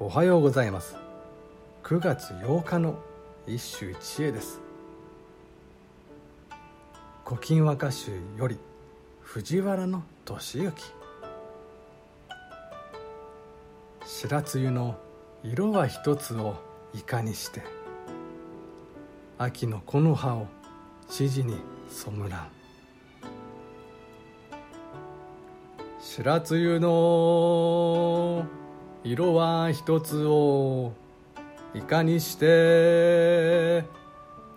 [0.00, 0.96] おはようございます。
[1.84, 2.98] 9月8日の
[3.46, 4.60] 一首一会です
[7.24, 8.58] 「古今和歌集」より
[9.20, 10.82] 藤原の俊之
[14.00, 14.98] 白露の
[15.44, 16.56] 色は一つを
[16.92, 17.62] いかにして
[19.38, 20.48] 秋の木の葉を
[21.08, 21.58] 知事に
[21.88, 22.48] 染らん
[26.00, 28.63] 白露の
[29.06, 30.94] 色は一つを
[31.74, 33.84] いかにして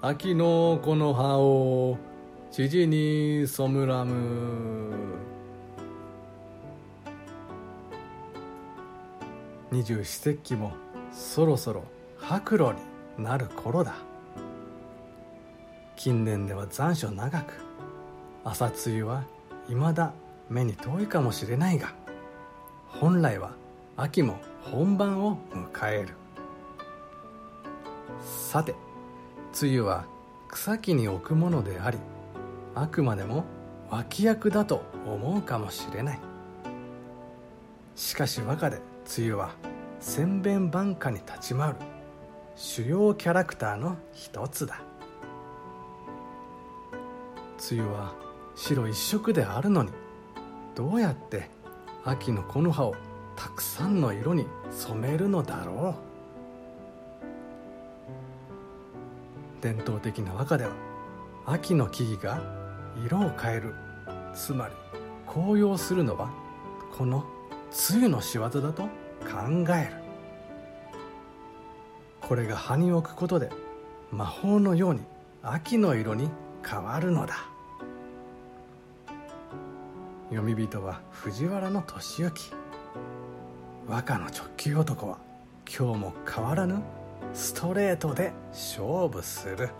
[0.00, 1.98] 秋の木の葉を
[2.52, 5.16] 知事に染らむ。
[9.72, 10.72] 二十四節気も
[11.10, 11.82] そろそろ
[12.16, 12.70] 白露
[13.18, 13.96] になる頃だ。
[15.96, 17.54] 近年では残暑長く
[18.44, 19.24] 朝露は
[19.68, 20.12] いまだ
[20.48, 21.92] 目に遠いかもしれないが
[22.86, 23.50] 本来は
[23.98, 26.14] 秋も本番を迎える。
[28.22, 28.74] さて
[29.60, 30.04] 梅雨は
[30.48, 31.98] 草木に置くものであり
[32.74, 33.44] あくまでも
[33.90, 36.20] 脇役だと思うかもしれない。
[37.94, 38.82] しかし和歌で
[39.16, 39.54] 梅雨は
[40.00, 41.76] 千弁万歌に立ち回る。
[42.54, 44.82] 主要キャラクターの一つだ。
[47.70, 48.14] 梅雨は
[48.54, 49.90] 白一色であるのに
[50.74, 51.48] どうやって
[52.04, 52.94] 秋の木の葉を
[53.36, 55.94] たくさんの色に染めるのだろ
[59.60, 59.62] う。
[59.62, 60.72] 伝統的な和歌では
[61.44, 62.40] 秋の木々が
[63.04, 63.74] 色を変える。
[64.34, 64.74] つまり
[65.26, 66.30] 紅葉するのは
[66.96, 67.24] この
[67.90, 68.88] 梅雨の仕業だと考
[69.74, 69.96] える。
[72.20, 73.50] これが葉に置くことで
[74.10, 75.00] 魔法のように
[75.42, 76.30] 秋の色に
[76.66, 77.36] 変わるのだ。
[80.30, 82.50] 読み人は藤原俊之
[83.88, 85.18] 若の直球男は
[85.66, 86.82] 今日も変わらぬ
[87.32, 89.70] ストレートで勝負する。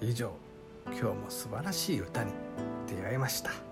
[0.00, 0.32] 以上
[0.86, 2.32] 今日も素晴らしい歌に
[2.86, 3.69] 出会いました。